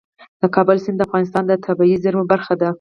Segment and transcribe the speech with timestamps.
[0.41, 2.69] د کابل سیند د افغانستان د طبیعي زیرمو برخه ده.